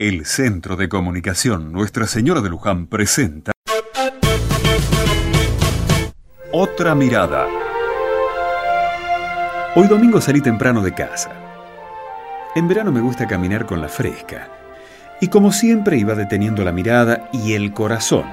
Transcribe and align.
El 0.00 0.24
Centro 0.24 0.76
de 0.76 0.88
Comunicación 0.88 1.72
Nuestra 1.72 2.06
Señora 2.06 2.40
de 2.40 2.48
Luján 2.48 2.86
presenta 2.86 3.52
Otra 6.52 6.94
Mirada. 6.94 7.46
Hoy 9.74 9.88
domingo 9.88 10.22
salí 10.22 10.40
temprano 10.40 10.82
de 10.82 10.94
casa. 10.94 11.32
En 12.54 12.66
verano 12.66 12.90
me 12.92 13.02
gusta 13.02 13.26
caminar 13.26 13.66
con 13.66 13.82
la 13.82 13.90
fresca. 13.90 14.48
Y 15.20 15.28
como 15.28 15.52
siempre 15.52 15.98
iba 15.98 16.14
deteniendo 16.14 16.64
la 16.64 16.72
mirada 16.72 17.28
y 17.34 17.52
el 17.52 17.74
corazón 17.74 18.24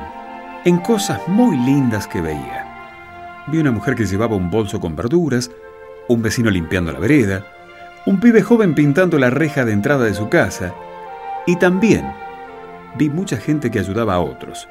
en 0.63 0.77
cosas 0.77 1.19
muy 1.27 1.57
lindas 1.57 2.07
que 2.07 2.21
veía. 2.21 3.43
Vi 3.47 3.57
una 3.57 3.71
mujer 3.71 3.95
que 3.95 4.05
llevaba 4.05 4.37
un 4.37 4.49
bolso 4.49 4.79
con 4.79 4.95
verduras, 4.95 5.51
un 6.07 6.21
vecino 6.21 6.49
limpiando 6.49 6.93
la 6.93 6.99
vereda, 6.99 7.45
un 8.05 8.21
pibe 8.21 8.41
joven 8.41 8.73
pintando 8.73 9.19
la 9.19 9.29
reja 9.29 9.65
de 9.65 9.73
entrada 9.73 10.05
de 10.05 10.13
su 10.13 10.29
casa, 10.29 10.73
y 11.47 11.55
también 11.55 12.13
vi 12.97 13.09
mucha 13.09 13.37
gente 13.37 13.71
que 13.71 13.79
ayudaba 13.79 14.15
a 14.15 14.19
otros, 14.19 14.67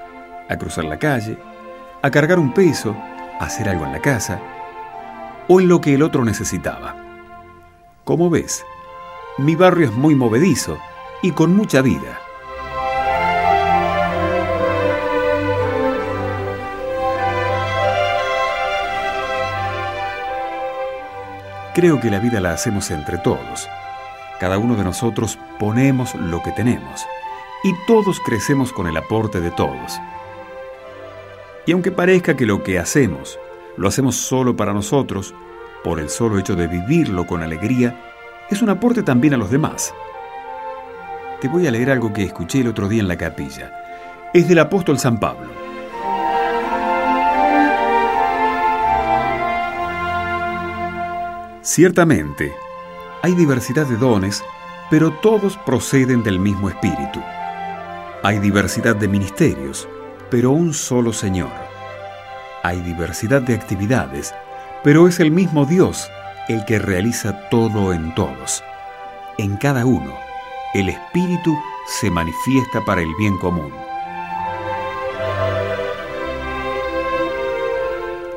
a 0.49 0.57
cruzar 0.57 0.85
la 0.85 0.99
calle, 0.99 1.39
a 2.03 2.11
cargar 2.11 2.39
un 2.39 2.53
peso, 2.53 2.95
a 3.41 3.47
hacer 3.47 3.69
algo 3.69 3.87
en 3.87 3.93
la 3.93 4.01
casa, 4.01 4.39
o 5.49 5.59
en 5.59 5.69
lo 5.69 5.81
que 5.81 5.95
el 5.95 6.03
otro 6.03 6.25
necesitaba. 6.25 6.95
Como 8.05 8.29
ves, 8.29 8.65
mi 9.39 9.57
barrio 9.57 9.87
es 9.87 9.93
muy 9.93 10.15
movedizo 10.15 10.79
y 11.23 11.31
con 11.31 11.57
mucha 11.57 11.81
vida. 11.81 12.21
Creo 21.75 22.01
que 22.01 22.11
la 22.11 22.19
vida 22.19 22.41
la 22.41 22.53
hacemos 22.53 22.91
entre 22.91 23.19
todos 23.19 23.69
cada 24.41 24.59
uno 24.59 24.77
de 24.77 24.85
nosotros 24.85 25.39
ponemos 25.59 26.15
lo 26.15 26.43
que 26.43 26.53
tenemos 26.53 27.07
y 27.65 27.75
todos 27.87 28.21
crecemos 28.21 28.73
con 28.73 28.87
el 28.87 28.97
aporte 28.97 29.41
de 29.41 29.51
todos. 29.51 29.99
Y 31.67 31.73
aunque 31.73 31.91
parezca 31.91 32.37
que 32.37 32.47
lo 32.47 32.63
que 32.63 32.79
hacemos 32.79 33.39
lo 33.77 33.89
hacemos 33.89 34.17
solo 34.17 34.57
para 34.57 34.73
nosotros, 34.73 35.35
por 35.83 36.01
el 36.01 36.09
solo 36.09 36.39
hecho 36.39 36.55
de 36.55 36.67
vivirlo 36.67 37.27
con 37.27 37.43
alegría, 37.43 38.01
es 38.51 38.63
un 38.63 38.71
aporte 38.71 39.03
también 39.03 39.35
a 39.35 39.37
los 39.37 39.51
demás. 39.51 39.93
Te 41.41 41.49
voy 41.49 41.67
a 41.67 41.71
leer 41.71 41.91
algo 41.91 42.13
que 42.13 42.23
escuché 42.23 42.61
el 42.61 42.69
otro 42.69 42.89
día 42.89 43.03
en 43.03 43.09
la 43.09 43.19
capilla. 43.19 43.73
Es 44.33 44.49
del 44.49 44.59
apóstol 44.59 44.99
San 44.99 45.19
Pablo. 45.19 45.51
Ciertamente, 51.63 52.55
hay 53.27 53.35
diversidad 53.35 53.87
de 53.87 53.97
dones, 53.97 54.45
pero 54.89 55.11
todos 55.11 55.57
proceden 55.57 56.23
del 56.23 56.39
mismo 56.39 56.69
espíritu. 56.69 57.21
Hay 58.23 58.39
diversidad 58.39 58.95
de 58.95 59.09
ministerios, 59.09 59.89
pero 60.31 60.53
un 60.53 60.73
solo 60.73 61.13
Señor. 61.13 61.51
Hay 62.63 62.81
diversidad 62.83 63.43
de 63.43 63.57
actividades, 63.57 64.33
pero 64.85 65.09
es 65.09 65.19
el 65.19 65.33
mismo 65.33 65.65
Dios 65.67 66.09
el 66.49 66.65
que 66.67 66.79
realiza 66.79 67.49
todo 67.51 67.93
en 67.93 68.15
todos. 68.15 68.63
En 69.39 69.57
cada 69.57 69.85
uno, 69.85 70.15
el 70.75 70.89
Espíritu 70.89 71.59
se 71.99 72.13
manifiesta 72.13 72.85
para 72.85 73.01
el 73.01 73.13
bien 73.19 73.37
común. 73.39 73.73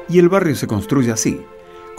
Y 0.09 0.17
el 0.17 0.29
barrio 0.29 0.55
se 0.55 0.65
construye 0.65 1.11
así 1.11 1.45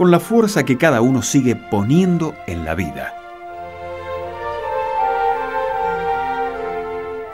con 0.01 0.11
la 0.11 0.19
fuerza 0.19 0.65
que 0.65 0.79
cada 0.79 1.03
uno 1.03 1.21
sigue 1.21 1.57
poniendo 1.57 2.35
en 2.47 2.65
la 2.65 2.75
vida. 2.75 3.20